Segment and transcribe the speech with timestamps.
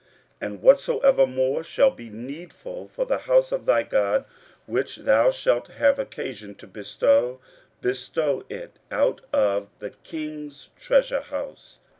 [0.41, 4.25] 15:007:020 And whatsoever more shall be needful for the house of thy God,
[4.65, 7.39] which thou shalt have occasion to bestow,
[7.81, 11.77] bestow it out of the king's treasure house.